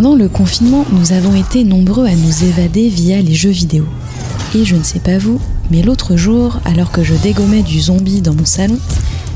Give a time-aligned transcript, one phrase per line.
[0.00, 3.84] Pendant le confinement, nous avons été nombreux à nous évader via les jeux vidéo.
[4.54, 5.40] Et je ne sais pas vous,
[5.72, 8.78] mais l'autre jour, alors que je dégommais du zombie dans mon salon,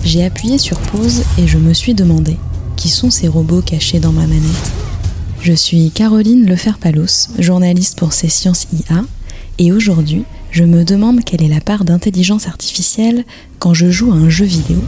[0.05, 2.37] j'ai appuyé sur pause et je me suis demandé
[2.77, 4.71] qui sont ces robots cachés dans ma manette?
[5.41, 9.03] Je suis Caroline Leferpalos, journaliste pour ces sciences IA,
[9.59, 10.23] et aujourd'hui,
[10.53, 13.25] je me demande quelle est la part d'intelligence artificielle
[13.59, 14.79] quand je joue à un jeu vidéo.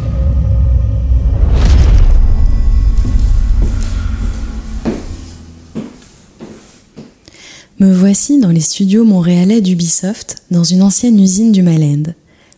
[7.85, 12.15] Me voici dans les studios montréalais d'Ubisoft, dans une ancienne usine du Malend.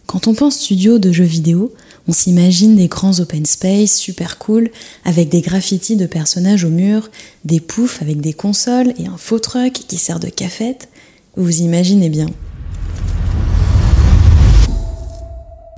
[0.07, 1.75] Quand on pense studio de jeux vidéo,
[2.07, 4.71] on s'imagine des grands open space super cool,
[5.05, 7.11] avec des graffitis de personnages au mur,
[7.45, 10.91] des poufs avec des consoles et un faux truck qui sert de cafette.
[11.37, 12.29] Vous imaginez bien.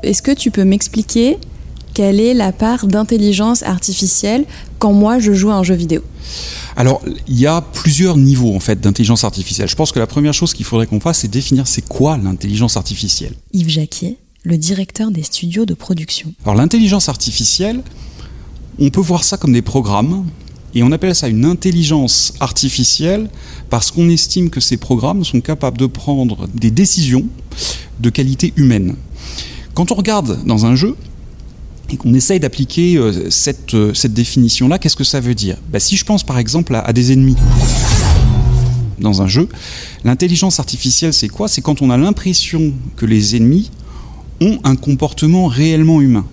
[0.03, 1.39] Est-ce que tu peux m'expliquer
[1.95, 4.45] quelle est la part d'intelligence artificielle
[4.79, 6.03] quand moi je joue à un jeu vidéo
[6.77, 9.69] alors, il y a plusieurs niveaux en fait d'intelligence artificielle.
[9.69, 12.77] Je pense que la première chose qu'il faudrait qu'on fasse, c'est définir c'est quoi l'intelligence
[12.77, 13.33] artificielle.
[13.53, 16.33] Yves Jacquier, le directeur des studios de production.
[16.45, 17.83] Alors, l'intelligence artificielle,
[18.79, 20.25] on peut voir ça comme des programmes.
[20.75, 23.29] Et on appelle ça une intelligence artificielle
[23.71, 27.27] parce qu'on estime que ces programmes sont capables de prendre des décisions
[27.99, 28.95] de qualité humaine.
[29.75, 30.95] Quand on regarde dans un jeu,
[31.91, 35.57] et qu'on essaye d'appliquer euh, cette, euh, cette définition-là, qu'est-ce que ça veut dire?
[35.71, 37.37] Bah, Si je pense par exemple à, des ennemis
[38.99, 39.49] dans un jeu,
[40.05, 41.49] l'intelligence artificielle, c'est quoi?
[41.49, 43.71] C'est quand on a l'impression que les ennemis
[44.41, 46.27] ont un comportement réellement humain.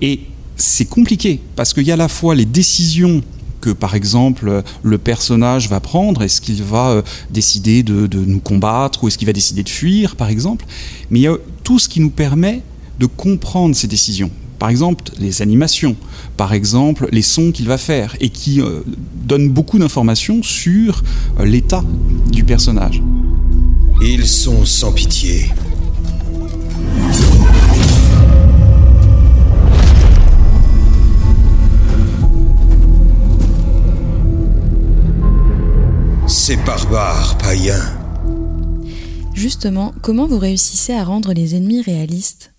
[0.00, 0.20] Et
[0.56, 3.22] c'est compliqué, parce qu'il y a à la fois les décisions
[3.60, 8.40] que par exemple le personnage va prendre Est-ce qu'il va euh, décider de, de, nous
[8.40, 10.64] combattre ou est-ce qu'il va décider de fuir par exemple
[11.10, 12.62] Mais il y a tout ce qui nous permet
[12.98, 15.96] de comprendre ces décisions par exemple les animations,
[16.36, 18.82] par exemple les sons qu'il va faire, et qui euh,
[19.24, 21.02] donnent beaucoup d'informations sur
[21.40, 21.82] euh, l'état
[22.30, 23.02] du personnage.
[24.02, 25.50] Ils sont sans pitié.
[36.26, 37.96] Ces barbares païens.
[39.34, 42.52] Justement, comment vous réussissez à rendre les ennemis réalistes?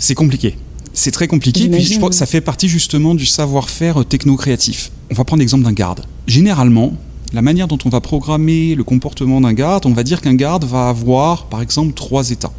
[0.00, 0.56] C'est compliqué.
[0.92, 4.90] C'est très compliqué, puis je crois que ça fait partie justement du savoir-faire techno-créatif.
[5.10, 6.04] On va prendre l'exemple d'un garde.
[6.26, 6.94] Généralement,
[7.32, 10.64] la manière dont on va programmer le comportement d'un garde, on va dire qu'un garde
[10.64, 12.50] va avoir, par exemple, trois états.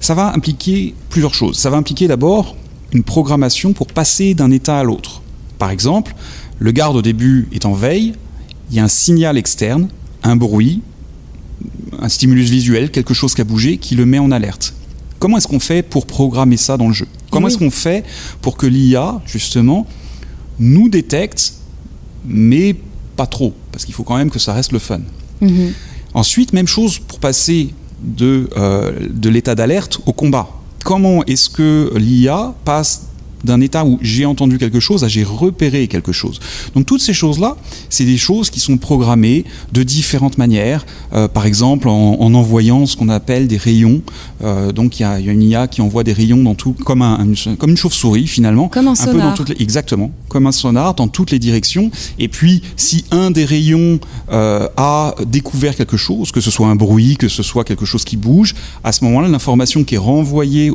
[0.00, 1.56] Ça va impliquer plusieurs choses.
[1.56, 2.56] Ça va impliquer d'abord
[2.92, 5.22] une programmation pour passer d'un état à l'autre.
[5.58, 6.14] Par exemple,
[6.58, 8.12] le garde au début est en veille,
[8.70, 9.88] il y a un signal externe,
[10.22, 10.82] un bruit,
[11.98, 14.74] un stimulus visuel, quelque chose qui a bougé, qui le met en alerte.
[15.26, 18.04] Comment est-ce qu'on fait pour programmer ça dans le jeu Comment est-ce qu'on fait
[18.42, 19.84] pour que l'IA, justement,
[20.60, 21.54] nous détecte,
[22.24, 22.76] mais
[23.16, 25.00] pas trop Parce qu'il faut quand même que ça reste le fun.
[25.40, 25.72] Mhm.
[26.14, 30.48] Ensuite, même chose pour passer de, euh, de l'état d'alerte au combat.
[30.84, 33.08] Comment est-ce que l'IA passe
[33.46, 36.40] d'un état où j'ai entendu quelque chose à j'ai repéré quelque chose.
[36.74, 37.56] Donc toutes ces choses-là,
[37.88, 40.84] c'est des choses qui sont programmées de différentes manières.
[41.14, 44.02] Euh, par exemple, en, envoyant ce qu'on appelle des rayons.
[44.44, 47.18] Euh, donc il y, a une IA qui envoie des rayons dans tout, comme, un,
[47.58, 48.68] comme une chauve-souris finalement.
[48.68, 49.14] Comme un, sonar.
[49.14, 51.90] Peu dans toutes les, exactement, comme un sonar dans toutes les directions.
[52.18, 53.98] Et puis si un des rayons
[54.32, 58.04] euh, a découvert quelque chose, que ce soit un bruit, que ce soit quelque chose
[58.04, 60.72] qui bouge, à ce moment-là, l'information qui est renvoyée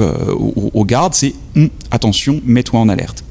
[0.00, 3.24] euh, aux, gardes, c'est hum, attention, mets-toi en alerte.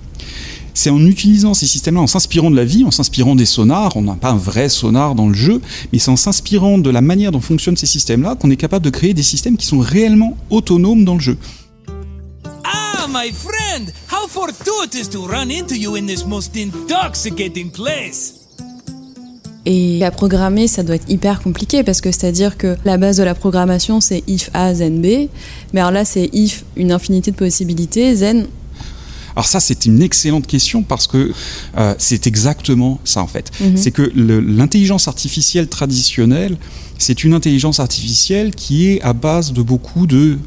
[0.74, 4.02] C'est en utilisant ces systèmes-là, en s'inspirant de la vie, en s'inspirant des sonars, on
[4.02, 5.62] n'a pas un vrai sonar dans le jeu,
[5.94, 8.90] mais c'est en s'inspirant de la manière dont fonctionnent ces systèmes-là qu'on est capable de
[8.90, 11.38] créer des systèmes qui sont réellement autonomes dans le jeu.
[12.66, 13.94] Ah, my friend!
[14.12, 18.45] How fortuitous to run into you in this most intoxicating place!
[19.66, 23.24] Et à programmer, ça doit être hyper compliqué parce que c'est-à-dire que la base de
[23.24, 25.30] la programmation, c'est if A, then B.
[25.74, 28.48] Mais alors là, c'est if une infinité de possibilités, then
[29.36, 31.34] alors ça, c'est une excellente question parce que
[31.78, 33.52] euh, c'est exactement ça en fait.
[33.60, 33.76] Mhm.
[33.76, 36.58] C'est que l'intelligence artificielle traditionnelle,
[36.98, 40.38] c'est une intelligence artificielle qui est à base de beaucoup de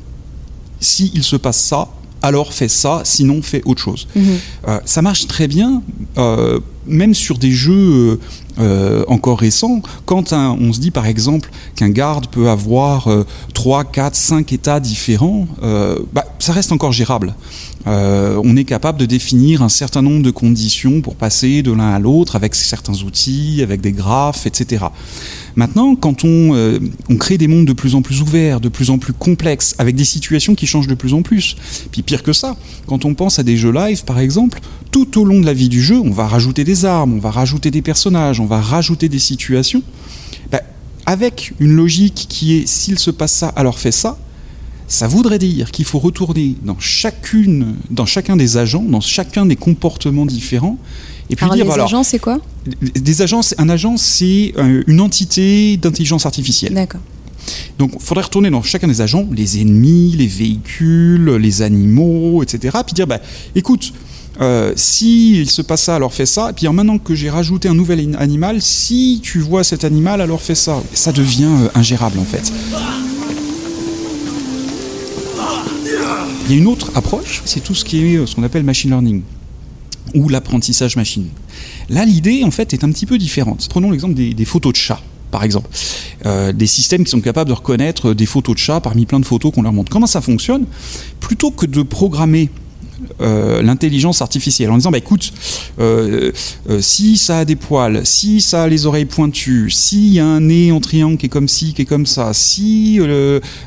[0.81, 1.89] si il se passe ça,
[2.23, 4.09] alors fais ça, sinon fais autre chose.
[4.17, 4.25] Mhm.
[4.69, 5.83] Euh, ça marche très bien,
[6.17, 8.19] euh, même sur des jeux
[8.61, 13.09] euh, encore récent, quand on se dit par exemple qu'un garde peut avoir
[13.55, 17.35] 3, 4, 5 états différents, euh, bah, ça reste encore gérable.
[17.87, 21.91] Euh, on est capable de définir un certain nombre de conditions pour passer de l'un
[21.91, 24.87] à l'autre avec certains outils, avec des graphes, etc.
[25.55, 26.79] Maintenant, quand on,
[27.09, 29.97] on, crée des mondes de plus en plus ouverts, de plus en plus complexes, avec
[29.97, 31.57] des situations qui changent de plus en plus,
[31.91, 32.57] puis pire que ça,
[32.87, 34.61] quand on pense à des jeux live par exemple,
[35.07, 37.31] tout au long de la vie du jeu, on va rajouter des armes, on va
[37.31, 39.83] rajouter des personnages, on va rajouter des situations.
[40.51, 40.63] Bah,
[41.07, 44.19] avec une logique qui est s'il se passe ça, alors fais ça,
[44.89, 49.57] ça voudrait dire qu'il faut retourner dans chacune, dans chacun des agents, dans chacun des
[49.57, 50.79] comportements différents.
[51.31, 52.39] Et puis alors, dire, les agents, c'est quoi?
[52.95, 56.73] Des agents, un agent, c'est euh, une entité d'intelligence artificielle.
[56.73, 57.03] D'accord.
[57.79, 62.79] Donc, il faudrait retourner dans chacun des agents, les ennemis, les véhicules, les animaux, etc.
[62.85, 63.21] Puis dire, bah,
[63.55, 63.93] écoute,
[64.41, 66.51] euh, si il se passe ça, alors fais ça.
[66.51, 70.41] Et puis maintenant que j'ai rajouté un nouvel animal, si tu vois cet animal, alors
[70.41, 70.81] fais ça.
[70.93, 72.53] Ça devient euh, ingérable en fait.
[76.47, 78.91] Il y a une autre approche, c'est tout ce qui est ce qu'on appelle machine
[78.91, 79.23] learning
[80.15, 81.29] ou l'apprentissage machine.
[81.91, 83.67] Là, l'idée, en fait, est un petit peu différente.
[83.69, 85.69] Prenons l'exemple des, photos de chats, par exemple.
[86.25, 89.27] Euh, des systèmes qui sont capables de reconnaître des photos de chats parmi plein de
[89.27, 89.91] photos qu'on leur montre.
[89.93, 90.65] Comment ça fonctionne?
[91.21, 92.49] Plutôt que de programmer
[93.21, 95.33] euh, l'intelligence artificielle en disant bah écoute
[95.79, 96.33] euh,
[96.69, 100.27] euh, si ça a des poils si ça a les oreilles pointues s'il y a
[100.27, 102.99] un nez en triangle qui est comme ci qui est comme ça si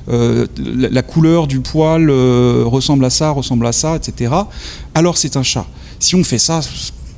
[0.07, 4.33] la couleur du poil ressemble à ça ressemble à ça etc
[4.93, 5.65] alors c'est un chat.
[5.99, 6.59] Si on fait ça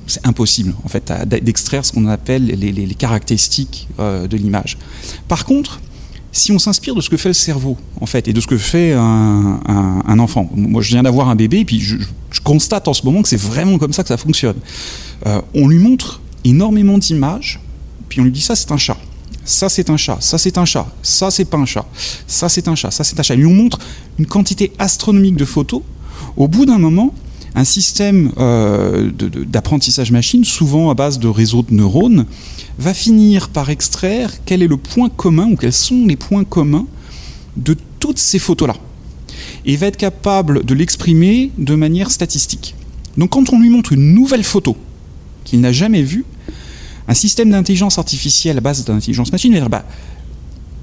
[0.05, 1.11] c'est impossible en fait
[1.41, 4.77] d'extraire ce qu'on appelle les caractéristiques de l'image.
[5.27, 5.79] Par contre
[6.33, 8.57] si on s'inspire de ce que fait le cerveau, en fait, et de ce que
[8.57, 10.49] fait un, enfant.
[10.53, 11.95] Moi, je viens d'avoir un bébé, et puis je,
[12.43, 14.55] constate en ce moment que c'est vraiment comme ça que ça fonctionne.
[15.27, 17.61] Euh, on lui montre énormément d'images,
[18.09, 18.97] puis on lui dit ça, c'est un chat.
[19.45, 20.17] Ça, c'est un chat.
[20.19, 20.87] Ça, c'est un chat.
[21.03, 21.85] Ça, c'est pas un chat.
[22.27, 22.91] Ça, c'est un chat.
[22.91, 23.35] Ça, c'est un chat.
[23.35, 23.77] Et on montre
[24.17, 25.81] une quantité astronomique de photos.
[26.35, 27.13] Au bout d'un moment,
[27.55, 29.11] un système euh,
[29.45, 32.25] d'apprentissage machine, souvent à base de réseaux de neurones,
[32.79, 36.85] va finir par extraire quel est le point commun ou quels sont les points communs
[37.57, 38.75] de toutes ces photos-là.
[39.65, 42.75] Et va être capable de l'exprimer de manière statistique.
[43.17, 44.75] Donc quand on lui montre une nouvelle photo
[45.43, 46.25] qu'il n'a jamais vue,
[47.07, 49.85] un système d'intelligence artificielle à base d'intelligence machine va dire bah,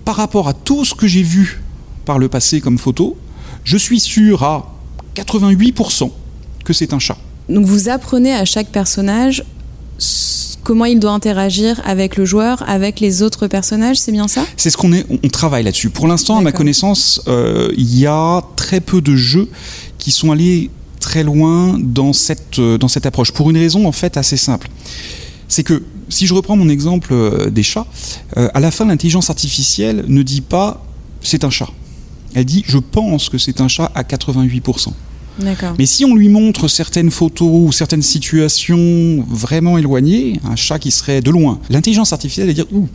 [0.04, 1.62] par rapport à tout ce que j'ai vu
[2.04, 3.16] par le passé comme photo,
[3.64, 4.75] je suis sûr à
[5.16, 6.10] 88%
[6.64, 7.16] que c'est un chat.
[7.48, 9.44] Donc vous apprenez à chaque personnage
[10.62, 14.45] comment il doit interagir avec le joueur, avec les autres personnages, c'est bien ça?
[14.57, 15.91] C'est ce qu'on est, on travaille là-dessus.
[15.91, 19.49] Pour l'instant, à ma connaissance, euh, il y a très peu de jeux
[19.99, 20.71] qui sont allés
[21.01, 23.33] très loin dans cette, euh, dans cette approche.
[23.33, 24.69] Pour une raison en fait assez simple.
[25.49, 27.87] C'est que si je reprends mon exemple euh, des chats,
[28.37, 30.85] à la fin l'intelligence artificielle ne dit pas
[31.23, 31.69] c'est un chat.
[32.35, 34.93] Elle dit je pense que c'est un chat à 88%.
[35.78, 40.90] Mais si on lui montre certaines photos ou certaines situations vraiment éloignées, un chat qui
[40.90, 42.88] serait de loin, l'intelligence artificielle va dire Ouh,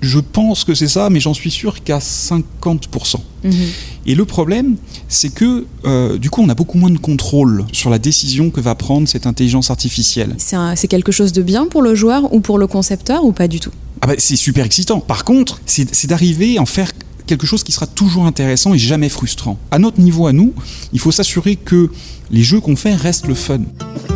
[0.00, 3.16] je pense que c'est ça, mais j'en suis sûr qu'à 50%.
[3.44, 3.52] Mhm.
[4.06, 4.76] Et le problème,
[5.08, 8.60] c'est que euh, du coup, on a beaucoup moins de contrôle sur la décision que
[8.60, 10.34] va prendre cette intelligence artificielle.
[10.38, 13.60] C'est quelque chose de bien pour le joueur ou pour le concepteur ou pas du
[13.60, 13.70] tout?
[14.00, 15.00] Ah bah, C'est super excitant.
[15.00, 16.92] Par contre, c'est d'arriver à en faire
[17.30, 19.56] quelque chose qui sera toujours intéressant et jamais frustrant.
[19.70, 20.52] À notre niveau à nous,
[20.92, 21.88] il faut s'assurer que
[22.32, 23.60] les jeux qu'on fait restent le fun.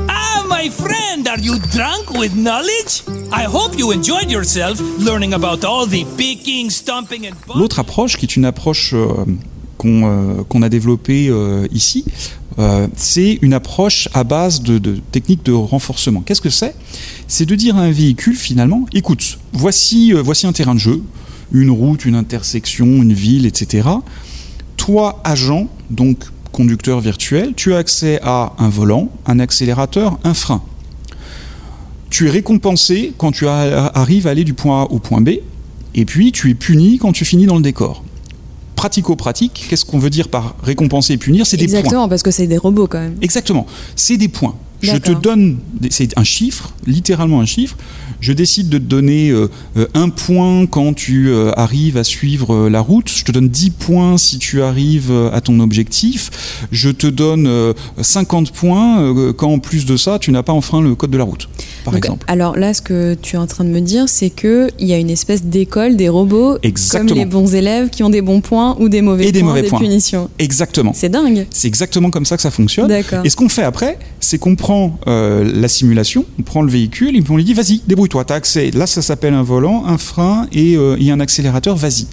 [0.08, 3.04] Ah, my friend, are you drunk with knowledge?
[3.32, 8.24] I hope you enjoyed yourself learning about all the picking, stomping and L'autre approche, qui
[8.26, 9.24] est une approche euh,
[9.84, 12.04] euh, qu'on a développée euh, ici,
[12.96, 16.20] c'est une approche à base de, de techniques de renforcement.
[16.20, 16.74] Qu'est-ce que c'est?
[17.28, 21.02] C'est de dire à un véhicule finalement, écoute, voici, voici un terrain de jeu,
[21.54, 23.88] une route, une intersection, une ville, etc.
[24.76, 26.18] Toi, agent, donc
[26.52, 30.62] conducteur virtuel, tu as accès à un volant, un accélérateur, un frein.
[32.10, 35.30] Tu es récompensé quand tu arrives à aller du point A au point B,
[35.94, 38.04] et puis tu es puni quand tu finis dans le décor.
[38.76, 41.46] Pratico-pratique, qu'est-ce qu'on veut dire par récompenser et punir?
[41.46, 41.78] C'est des points.
[41.78, 43.16] Exactement, parce que c'est des robots quand même.
[43.22, 44.56] Exactement, c'est des points.
[44.82, 45.58] Je te donne,
[45.90, 47.76] c'est un chiffre, littéralement un chiffre
[48.24, 52.70] je décide de te donner euh, euh, un point quand tu euh, arrives à suivre
[52.70, 57.06] la route, je te donne 10 points si tu arrives à ton objectif, je te
[57.06, 61.18] donne 50 points quand en plus de ça, tu n'as pas enfreint le code de
[61.18, 61.48] la route,
[61.84, 62.24] par exemple.
[62.26, 64.98] Alors là, ce que tu es en train de me dire, c'est qu'il y a
[64.98, 66.56] une espèce d'école des robots,
[66.90, 69.42] comme les bons élèves qui ont des bons points ou des mauvais Et points, des
[69.42, 69.80] mauvais points.
[69.80, 70.30] punitions.
[70.38, 70.92] Exactement.
[70.94, 71.46] C'est dingue.
[71.50, 72.90] C'est exactement comme ça que ça fonctionne.
[73.24, 77.22] Et ce qu'on fait après, c'est qu'on prend la simulation, on prend le véhicule, et
[77.28, 78.70] on lui dit vas-y, débrouille-toi toi, accès.
[78.70, 82.06] Là, ça s'appelle un volant, un frein et, euh, un accélérateur, vas-y.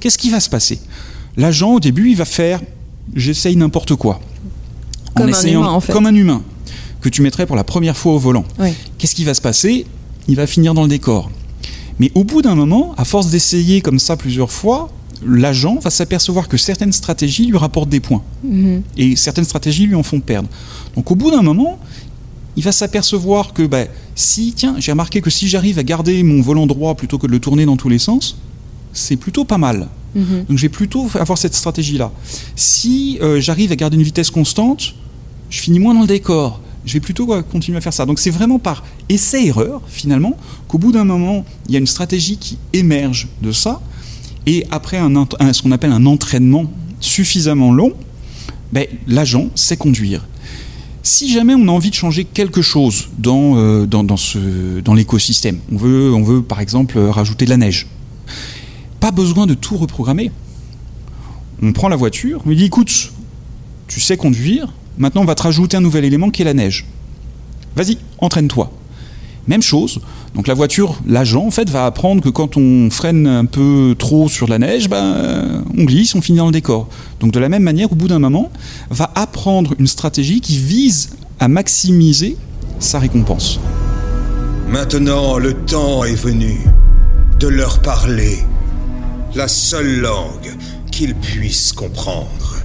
[0.00, 0.80] Qu'est-ce qui va se passer?
[1.38, 2.60] L'agent, au début, il va faire
[3.14, 4.20] j'essaye n'importe quoi.
[5.14, 5.92] Comme un humain, en fait.
[5.92, 6.42] Comme un humain,
[7.00, 8.44] que tu mettrais pour la première fois au volant.
[8.98, 9.86] Qu'est-ce qui va se passer?
[10.28, 11.30] Il va finir dans le décor.
[11.98, 14.90] Mais au bout d'un moment, à force d'essayer comme ça plusieurs fois,
[15.26, 18.22] l'agent va s'apercevoir que certaines stratégies lui rapportent des points.
[18.42, 18.82] Mhm.
[18.96, 20.48] Et certaines stratégies lui en font perdre.
[20.96, 21.78] Donc au bout d'un moment,
[22.56, 23.84] il va s'apercevoir que bah,
[24.14, 27.32] si, tiens, j'ai remarqué que si j'arrive à garder mon volant droit plutôt que de
[27.32, 28.36] le tourner dans tous les sens,
[28.92, 29.88] c'est plutôt pas mal.
[30.14, 30.44] Mhm.
[30.48, 32.12] Donc je vais plutôt avoir cette stratégie-là.
[32.54, 34.94] Si euh, j'arrive à garder une vitesse constante,
[35.50, 36.60] je finis moins dans le décor.
[36.86, 38.06] Je vais plutôt euh, continuer à faire ça.
[38.06, 40.36] Donc c'est vraiment par essai-erreur, finalement,
[40.68, 43.80] qu'au bout d'un moment, il y a une stratégie qui émerge de ça.
[44.46, 46.66] Et après un- ce qu'on appelle un entraînement
[47.00, 47.92] suffisamment long,
[48.72, 50.24] ben, l'agent sait conduire.
[51.06, 53.86] Si jamais on a envie de changer quelque chose dans, euh,
[54.96, 57.86] l'écosystème, on veut, on veut par exemple euh, rajouter de la neige,
[59.00, 60.32] pas besoin de tout reprogrammer.
[61.62, 63.12] On prend la voiture, on lui dit écoute,
[63.86, 66.86] tu sais conduire, maintenant on va te rajouter un nouvel élément qui est la neige.
[67.76, 68.72] Vas-y, entraîne-toi.
[69.46, 70.00] Même chose,
[70.34, 74.28] donc la voiture, l'agent en fait va apprendre que quand on freine un peu trop
[74.28, 76.88] sur la neige, ben, on glisse, on finit dans le décor.
[77.20, 78.50] Donc de la même manière, au bout d'un moment,
[78.90, 81.10] va apprendre une stratégie qui vise
[81.40, 82.36] à maximiser
[82.78, 83.60] sa récompense.
[84.68, 86.58] Maintenant, le temps est venu
[87.38, 88.38] de leur parler
[89.34, 90.56] la seule langue
[90.90, 92.56] qu'ils puissent comprendre.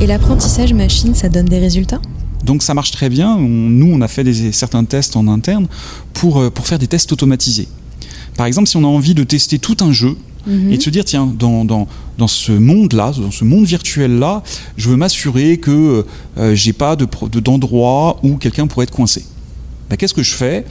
[0.00, 2.00] Et l'apprentissage machine, ça donne des résultats?
[2.44, 3.34] Donc ça marche très bien.
[3.36, 5.66] On- nous, on a fait des, certains tests en interne
[6.12, 7.68] pour, euh, pour faire des tests automatisés.
[8.36, 10.16] Par exemple, si on a envie de tester tout un jeu
[10.70, 11.88] et de se dire, tiens, dans, dans,
[12.18, 14.44] dans ce monde-là, dans ce monde virtuel-là,
[14.76, 16.04] je veux m'assurer que
[16.38, 17.06] euh, j'ai pas de
[17.40, 19.24] d'endroit où quelqu'un pourrait être coincé.
[19.90, 20.64] Ben, Qu'est-ce que je fais?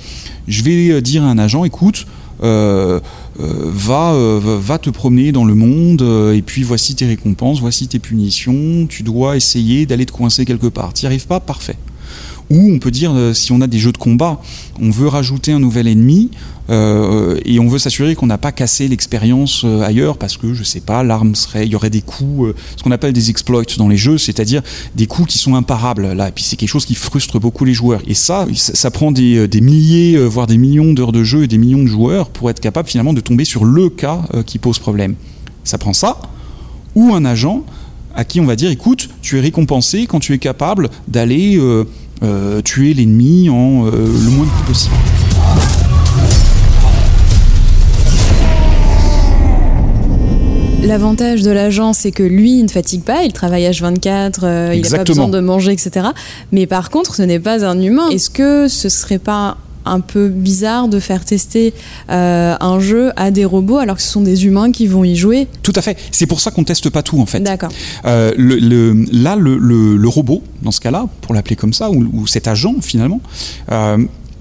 [0.48, 2.05] Je vais euh, dire à un agent, écoute,
[2.41, 3.01] euh,
[3.39, 7.88] va, euh, va- te promener dans le monde euh, et puis voici tes récompenses, voici
[7.88, 10.94] tes punitions, tu dois essayer d'aller te coincer quelque part.
[10.94, 11.77] Tu n'y arrives pas Parfait.
[12.51, 14.39] Ou on peut dire, euh, si on a des jeux de combat,
[14.79, 16.29] on veut rajouter un nouvel ennemi
[16.69, 20.63] euh, et on veut s'assurer qu'on n'a pas cassé l'expérience euh, ailleurs parce que, je
[20.63, 23.87] sais pas, l'arme serait, il y aurait des coups, ce qu'on appelle des exploits dans
[23.87, 24.61] les jeux, c'est-à-dire
[24.95, 26.13] des coups qui sont imparables.
[26.13, 28.01] Là, et puis c'est quelque chose qui frustre beaucoup les joueurs.
[28.07, 31.81] Et ça, ça, prend des, milliers, voire des millions d'heures de jeu et des millions
[31.81, 35.15] de joueurs pour être capable finalement de tomber sur le cas qui pose problème.
[35.63, 36.19] Ça prend ça
[36.93, 37.63] ou un agent
[38.15, 41.59] à qui on va dire écoute, tu es récompensé quand tu es capable d'aller
[42.63, 44.95] tuer l'ennemi en euh, le moins de temps possible.
[50.84, 54.84] L'avantage de l'agent, c'est que lui, il ne fatigue pas, il travaille H24, euh, il
[54.84, 56.07] n'a pas besoin de manger, etc.
[56.51, 58.10] Mais par contre, ce n'est pas un humain.
[58.10, 61.74] Est-ce que ce serait pas un peu bizarre de faire tester
[62.10, 65.15] euh, un jeu à des robots alors que ce sont des humains qui vont y
[65.15, 65.98] jouer Tout à fait.
[66.12, 67.39] C'est pour ça qu'on teste pas tout en fait.
[67.39, 67.70] D'accord.
[68.06, 72.27] Euh, le, le- là, le, robot, dans ce cas-là, pour l'appeler comme ça, ou, ou
[72.27, 73.22] cet agent finalement,
[73.72, 73.98] euh,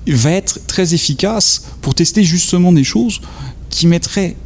[0.06, 3.20] va être très efficace pour tester justement des choses
[3.70, 4.36] qui mettraient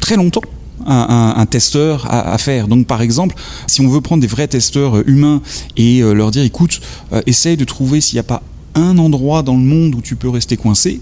[0.00, 0.42] très longtemps
[0.86, 1.06] un,
[1.36, 2.68] un- un testeur à, à faire.
[2.68, 5.40] Donc par exemple, si on veut prendre des vrais testeurs euh, humains
[5.76, 6.80] et euh, leur dire, écoute,
[7.12, 8.42] euh, essaye de trouver s'il n'y a pas
[8.74, 11.00] un endroit dans le monde où tu peux rester coincé,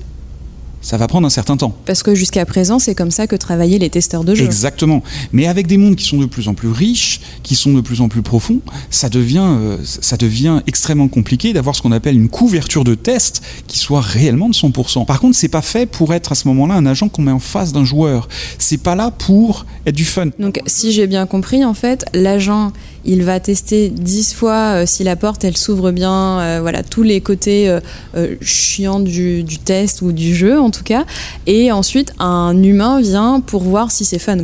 [0.83, 1.75] ça va prendre un certain temps.
[1.87, 4.45] Parce que jusqu'à présent, c'est comme ça que travaillaient les testeurs de jeux.
[4.45, 5.03] Exactement.
[5.33, 8.01] Mais avec des mondes qui sont de plus en plus riches, qui sont de plus
[8.01, 8.61] en plus profonds,
[8.91, 13.43] ça devient, euh, ça devient extrêmement compliqué d'avoir ce qu'on appelle une couverture de test
[13.67, 15.07] qui soit réellement de 100%.
[15.07, 17.39] Par contre, c'est pas fait pour être à ce moment-là un agent qu'on met en
[17.39, 18.29] face d'un joueur.
[18.59, 20.29] C'est pas là pour être du fun.
[20.39, 22.73] Donc, si j'ai bien compris, en fait, l'agent,
[23.05, 27.03] il va tester 10 fois euh, si la porte, elle s'ouvre bien, euh, voilà, tous
[27.03, 31.05] les côtés euh, chiants du, du test ou du jeu, tout cas.
[31.47, 34.39] Et ensuite, un humain vient pour voir si c'est fun.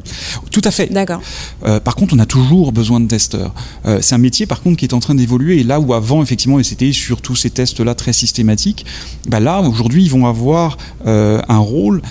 [0.53, 0.93] Tout à fait.
[0.93, 1.21] D'accord.
[1.67, 3.53] Euh, par contre, on a toujours besoin de testeurs.
[3.87, 5.59] Euh, c'est un métier, par contre, qui est en train d'évoluer.
[5.59, 8.87] Et là où avant, effectivement, c'était sur tous ces tests-là très systématiques,
[9.29, 12.03] bah là, aujourd'hui, ils vont avoir euh, un rôle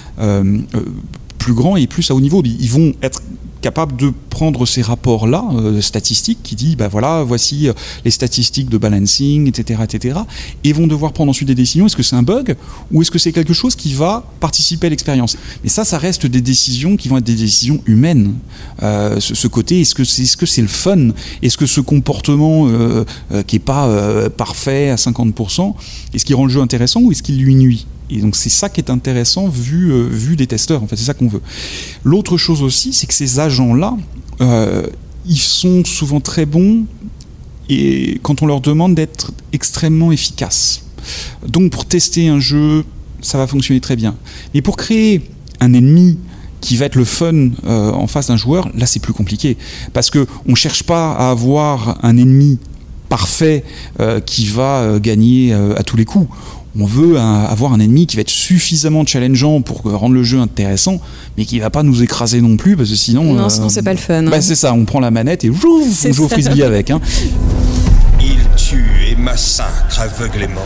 [1.37, 2.41] plus grand et plus à haut niveau.
[2.43, 3.21] Ils vont être
[3.61, 7.73] capables de prendre ces rapports-là, euh, statistiques, qui dit, bah voilà, voici euh,
[8.05, 10.19] les statistiques de balancing, etc., etc.,
[10.63, 11.85] et vont devoir prendre ensuite des décisions.
[11.85, 12.55] Est-ce que c'est un bug
[12.91, 15.37] ou est-ce que c'est quelque chose qui va participer à l'expérience?
[15.63, 18.33] Mais ça, ça reste des décisions qui vont être des décisions humaines.
[18.83, 21.09] Euh, ce, côté, est-ce que c'est est -ce c'est le fun?
[21.41, 22.67] Est-ce que ce comportement
[23.47, 25.73] qui est pas parfait à 50%,
[26.13, 27.87] est-ce qu'il rend le jeu intéressant ou est-ce qu'il lui nuit?
[28.09, 31.05] Et donc c'est ça qui est intéressant vu, euh, vu des testeurs, en fait, c'est
[31.05, 31.41] ça qu'on veut.
[32.03, 33.97] L'autre chose aussi, c'est que ces agents-là,
[34.41, 34.87] euh,
[35.25, 36.85] ils sont souvent très bons
[38.21, 40.83] quand on leur demande d'être extrêmement efficaces.
[41.45, 42.85] Donc pour tester un jeu,
[43.21, 44.15] ça va fonctionner très bien.
[44.53, 46.17] Mais pour créer un ennemi
[46.61, 49.57] qui va être le fun euh, en face d'un joueur, là c'est plus compliqué.
[49.91, 52.57] Parce que on cherche pas à avoir un ennemi
[53.09, 53.63] parfait
[54.25, 56.27] qui va gagner à tous les coups.
[56.79, 60.39] On veut un- avoir un ennemi qui va être suffisamment challengeant pour rendre le jeu
[60.39, 60.99] intéressant,
[61.37, 63.33] mais qui va pas nous écraser non plus, parce que sinon.
[63.33, 64.25] Non, euh, sinon, c'est pas le fun.
[64.27, 64.29] hein.
[64.29, 66.91] Bah, c'est ça, on prend la manette et joue, on joue au frisbee avec.
[66.91, 67.01] Hein.
[68.21, 70.61] Ils tuent et massacrent aveuglément.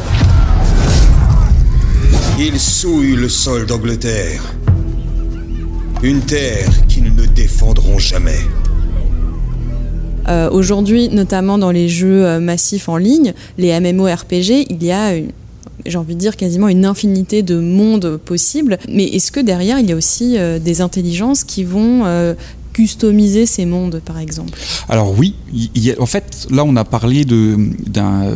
[2.39, 4.41] Ils souillent le sol d'Angleterre.
[6.03, 8.39] Une terre qu'ils ne défendront jamais.
[10.27, 15.11] Euh, aujourd'hui, notamment dans les jeux euh, massifs en ligne, les MMORPG, il y a,
[15.85, 18.77] j'ai envie de dire, quasiment une infinité de mondes possibles.
[18.89, 22.03] Mais est-ce que derrière, il y a aussi euh, des intelligences qui vont
[22.73, 24.57] customiser ces mondes, par exemple?
[24.87, 25.35] Alors oui,
[25.99, 28.33] en fait, là, on a parlé d'un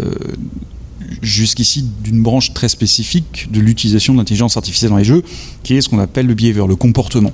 [1.21, 5.23] jusqu'ici d'une branche très spécifique de l'utilisation de l'intelligence artificielle dans les jeux,
[5.63, 7.31] qui est ce qu'on appelle le behavior, le comportement.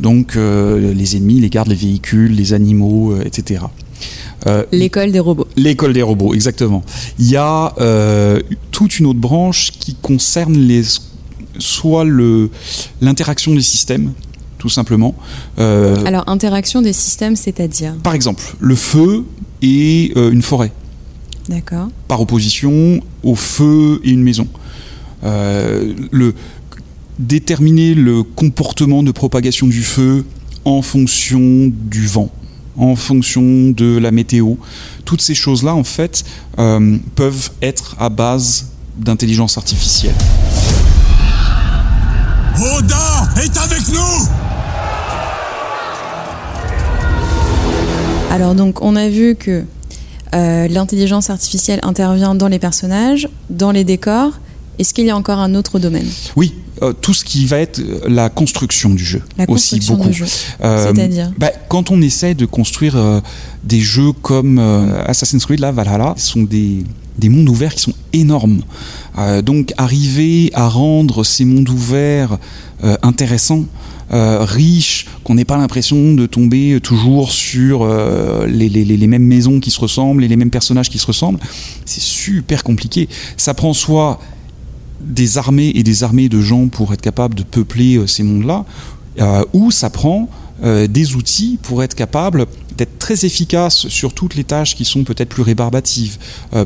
[0.00, 3.62] Donc les ennemis, les gardes, les véhicules, les animaux, etc.
[4.46, 5.48] Euh, l'école des robots.
[5.56, 6.82] L'école des robots, exactement.
[7.18, 8.40] Il y a euh,
[8.70, 10.82] toute une autre branche qui concerne les,
[11.58, 12.04] soit
[13.00, 14.12] l'interaction des systèmes,
[14.58, 15.14] tout simplement.
[15.58, 19.24] Euh, Alors, interaction des systèmes, c'est-à-dire Par exemple, le feu
[19.60, 20.72] et une forêt.
[21.48, 21.88] D'accord.
[22.06, 24.46] Par opposition au feu et une maison.
[25.24, 26.34] le,
[27.18, 30.24] déterminer le comportement de propagation du feu
[30.64, 32.30] en fonction du vent
[32.78, 34.54] en fonction de la météo.
[35.04, 36.24] Toutes ces choses-là, en fait,
[36.58, 40.14] euh, peuvent être à base d'intelligence artificielle.
[42.56, 44.28] Oda est avec nous
[48.30, 49.64] Alors donc on a vu que
[50.34, 54.32] euh, l'intelligence artificielle intervient dans les personnages, dans les décors.
[54.78, 56.06] Est-ce qu'il y a encore un autre domaine?
[56.36, 60.10] Oui, euh, tout ce qui va être euh, la construction du jeu la aussi beaucoup.
[60.60, 63.22] Euh, C'est-à-dire bah, quand on essaie de construire
[63.64, 64.58] des jeux comme
[65.06, 66.84] Assassin's Creed, là, Valhalla, ce sont des,
[67.18, 68.62] des mondes ouverts qui sont énormes.
[69.44, 72.38] donc arriver à rendre ces mondes ouverts
[73.02, 73.64] intéressants,
[74.10, 77.86] riches, qu'on n'ait pas l'impression de tomber toujours sur
[78.46, 81.40] les, les, les, mêmes maisons qui se ressemblent et les mêmes personnages qui se ressemblent,
[81.84, 83.08] c'est super compliqué.
[83.36, 84.20] Ça prend soit
[85.00, 88.64] des armées et des armées de gens pour être capable de peupler euh, ces mondes-là,
[89.20, 90.28] euh, ou ça prend
[90.62, 95.02] euh, des outils pour être capable d'être très efficace sur toutes les tâches qui sont
[95.02, 96.18] peut-être plus rébarbatives,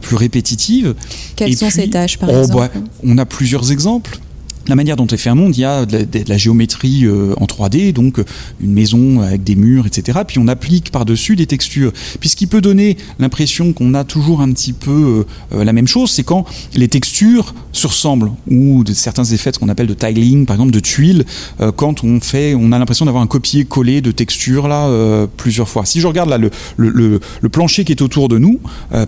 [0.03, 0.95] plus répétitives.
[1.37, 4.21] Quelles sont ces tâches, par oh, exemple On a plusieurs exemples
[4.69, 7.47] la manière dont est fait un monde, il y a de la, géométrie euh, en
[7.47, 8.21] 3D, donc
[8.61, 10.21] une maison avec des murs, etc.
[10.27, 11.93] Puis on applique par-dessus des textures.
[12.21, 15.89] Puis ce qui peut donner l'impression qu'on a toujours un petit peu euh, la même
[15.89, 19.95] chose, c'est quand les textures se ressemblent, ou de certains effets, ce qu'on appelle de
[19.95, 21.25] tiling, par exemple de tuiles,
[21.77, 25.85] quand on fait, on a l'impression d'avoir un copier-coller de textures là plusieurs fois.
[25.85, 28.61] Si je regarde là le, le, le, plancher qui est autour de nous,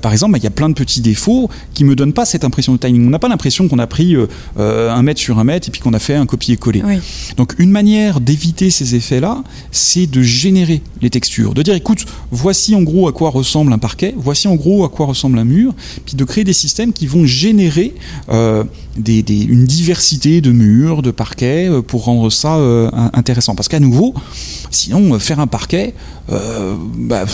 [0.03, 2.45] par exemple, bah, il y a plein de petits défauts qui me donnent pas cette
[2.45, 3.07] impression de tiling.
[3.07, 4.17] On n'a pas l'impression qu'on a pris
[4.57, 6.83] un mètre sur un et puis qu'on a fait un copier-coller.
[7.37, 12.75] Donc une manière d'éviter ces effets-là, c'est de générer les textures, de dire écoute, voici
[12.75, 15.75] en gros à quoi ressemble un parquet, voici en gros à quoi ressemble un mur,
[16.05, 17.95] puis de créer des systèmes qui vont générer
[18.31, 18.64] euh,
[18.97, 23.55] une diversité de murs, de parquets euh, pour rendre ça euh, intéressant.
[23.55, 24.15] Parce qu'à nouveau,
[24.71, 25.95] sinon faire un parquet,
[26.29, 27.25] bah,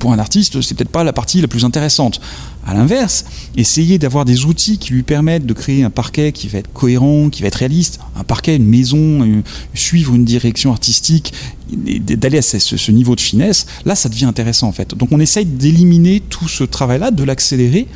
[0.00, 2.20] pour un artiste, c'est peut-être pas la partie la plus intéressante.
[2.66, 3.24] À l'inverse,
[3.56, 7.30] essayer d'avoir des outils qui lui permettent de créer un parquet qui va être cohérent,
[7.30, 11.32] qui va être réaliste, un parquet, une maison, suivre une direction artistique,
[11.72, 14.94] d'aller à ce, niveau de finesse, là ça devient intéressant en fait.
[14.94, 17.86] Donc on essaye d'éliminer tout ce travail-là, de l'accélérer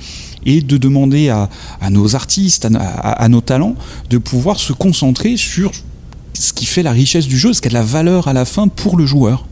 [0.47, 1.49] et de demander à,
[1.91, 3.75] nos artistes, à, nos talents,
[4.11, 5.73] de pouvoir se concentrer sur
[6.33, 8.45] ce qui fait la richesse du jeu, ce qui a de la valeur à la
[8.45, 9.47] fin pour le joueur.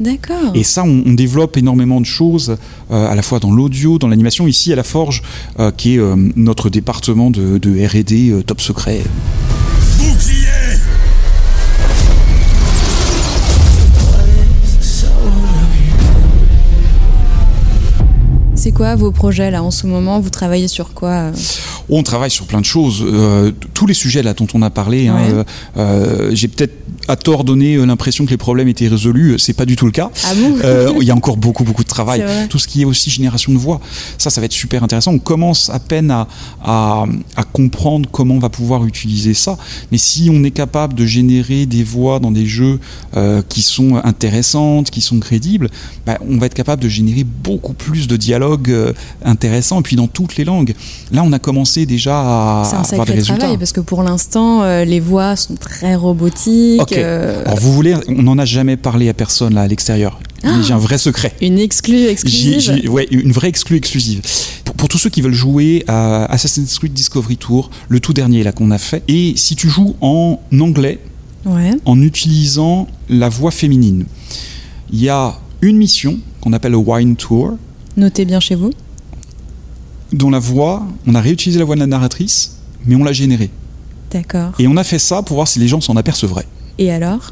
[0.00, 0.52] D'accord.
[0.54, 2.56] Et ça, on, développe énormément de choses,
[2.90, 5.22] euh, à la fois dans l'audio, dans l'animation, ici à la Forge,
[5.60, 9.02] euh, qui est euh, notre département de, de RD top secret.
[18.74, 20.20] Quoi vos projets là en ce moment?
[20.20, 21.30] Vous travaillez sur quoi
[21.88, 23.04] On travaille sur plein de choses.
[23.74, 25.08] tous les sujets là dont on a parlé.
[25.08, 25.44] Hein,
[26.32, 29.38] j'ai peut-être à tort donné euh, l'impression que les problèmes étaient résolus.
[29.38, 30.10] C'est pas du tout le cas.
[30.24, 30.32] Ah
[30.64, 32.24] euh, il y a encore beaucoup beaucoup de travail.
[32.48, 33.80] Tout ce qui est aussi génération de voix,
[34.18, 35.12] ça, ça va être super intéressant.
[35.12, 36.26] On commence à peine à,
[36.64, 37.06] à,
[37.52, 39.56] comprendre comment on va pouvoir utiliser ça.
[39.92, 42.80] Mais si on est capable de générer des voix dans des jeux
[43.16, 45.70] euh, qui sont intéressantes, qui sont crédibles,
[46.06, 48.94] bah, on va être capable de générer beaucoup plus de dialogues
[49.24, 50.74] intéressants et puis dans toutes les langues.
[51.12, 53.38] Là, on a commencé déjà à, un avoir des résultats.
[53.38, 56.92] Travail parce que pour l'instant, les voix sont très robotiques.
[56.92, 60.18] Alors vous voulez, on n'en a jamais parlé à personne là à l'extérieur.
[60.44, 61.32] Ah j'ai un vrai secret.
[61.40, 62.90] Une exclue exclusive.
[62.90, 64.22] ouais, une vraie exclue exclusive.
[64.76, 68.52] Pour, tous ceux qui veulent jouer à Assassin's Creed Discovery Tour, le tout dernier là
[68.52, 71.00] qu'on a fait, et si tu joues en anglais,
[71.84, 74.04] en utilisant la voix féminine,
[74.92, 77.56] il y a une mission qu'on appelle le Wine Tour.
[77.96, 78.70] Notez bien chez vous.
[80.14, 83.50] Dont la voix, on a réutilisé la voix de la narratrice, mais on l'a générée.
[84.10, 84.52] D'accord.
[84.58, 86.46] Et on a fait ça pour voir si les gens s'en apercevraient.
[86.78, 87.30] Et alors?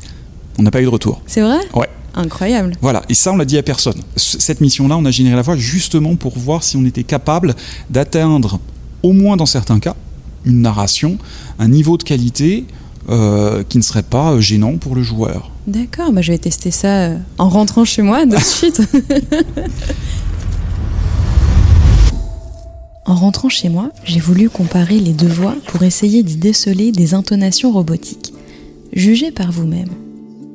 [0.58, 1.22] On n'a pas eu de retour.
[1.26, 1.58] C'est vrai?
[1.74, 1.88] Ouais.
[2.14, 2.74] Incroyable.
[2.82, 4.00] Voilà, et ça on l'a dit à personne.
[4.16, 7.54] Cette mission-là, on a généré la voix justement pour voir si on était capable
[7.88, 8.60] d'atteindre,
[9.02, 9.96] au moins dans certains cas,
[10.44, 11.16] une narration,
[11.58, 12.66] un niveau de qualité
[13.08, 15.50] euh, qui ne serait pas euh, gênant pour le joueur.
[15.66, 18.82] D'accord, bah je vais tester ça euh, en rentrant chez moi de suite.
[23.04, 27.14] en rentrant chez moi, j'ai voulu comparer les deux voix pour essayer d'y déceler des
[27.14, 28.32] intonations robotiques.
[28.92, 29.90] Jugez par vous-même.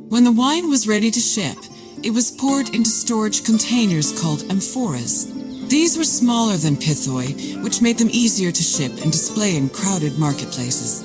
[0.10, 1.58] When the wine was ready to ship,
[2.04, 5.28] it was poured into storage containers called amphoras.
[5.68, 10.18] These were smaller than pithoi, which made them easier to ship and display in crowded
[10.18, 11.04] marketplaces.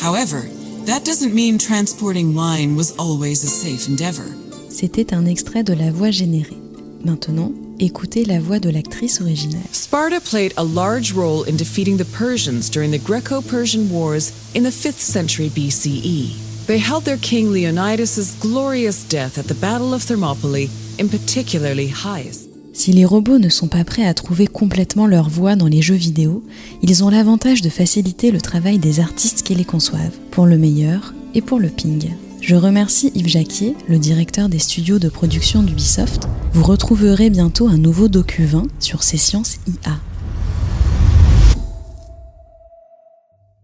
[0.00, 0.42] However,
[0.86, 4.30] that doesn't mean transporting wine was always a safe endeavor.
[4.68, 6.63] C'était un extrait de la voix générée.
[7.04, 9.60] Maintenant, écoutez la voix de l'actrice originale.
[9.72, 14.62] Sparta played a large role in defeating the Persians during the Greco Persian Wars in
[14.62, 16.30] the 5th century BCE.
[16.66, 22.48] They held their king Leonidas' glorious death at the Battle of Thermopylae in particularly highest.
[22.72, 25.94] Si les robots ne sont pas prêts à trouver complètement leur voix dans les jeux
[25.94, 26.42] vidéo,
[26.82, 31.12] ils ont l'avantage de faciliter le travail des artistes qui les conçoivent, pour le meilleur
[31.34, 32.08] et pour le ping.
[32.46, 36.28] Je remercie Yves Jacquier, le directeur des studios de production d'Ubisoft.
[36.52, 39.98] Vous retrouverez bientôt un nouveau docu 20 sur ces sciences IA.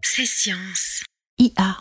[0.01, 1.03] C'est science.
[1.39, 1.81] IA.